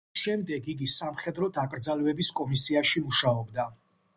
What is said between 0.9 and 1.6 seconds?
სამხედრო